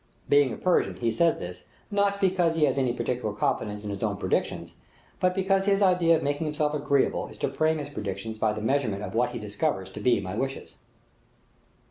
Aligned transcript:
Being 0.27 0.51
a 0.51 0.57
Persian, 0.57 0.95
he 0.95 1.11
says 1.11 1.37
this, 1.37 1.65
not 1.91 2.19
because 2.19 2.55
he 2.55 2.63
has 2.63 2.79
any 2.79 2.91
particular 2.91 3.35
confidence 3.35 3.83
in 3.83 3.91
his 3.91 4.01
own 4.01 4.17
predictions, 4.17 4.73
but 5.19 5.35
because 5.35 5.65
his 5.65 5.79
idea 5.83 6.15
of 6.15 6.23
making 6.23 6.45
himself 6.45 6.73
agreeable 6.73 7.27
is 7.27 7.37
to 7.37 7.53
frame 7.53 7.77
his 7.77 7.89
predictions 7.89 8.39
by 8.39 8.51
the 8.53 8.61
measurement 8.61 9.03
of 9.03 9.13
what 9.13 9.29
he 9.29 9.37
discovers 9.37 9.91
to 9.91 9.99
be 9.99 10.19
my 10.19 10.33
wishes. 10.35 10.77